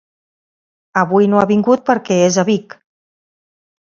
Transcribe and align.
Avui 1.01 1.29
no 1.33 1.41
ha 1.41 1.45
vingut 1.53 1.85
perquè 1.91 2.19
és 2.31 2.41
a 2.41 2.47
Vic. 2.51 2.77